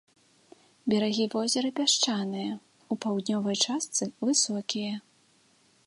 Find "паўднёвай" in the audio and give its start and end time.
3.05-3.57